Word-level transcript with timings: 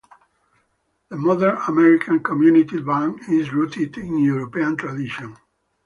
The 1.09 1.15
modern 1.15 1.57
American 1.67 2.23
community 2.23 2.81
band 2.81 3.19
is 3.29 3.53
rooted 3.53 3.99
in 3.99 4.17
European 4.17 4.75
tradition. 4.75 5.37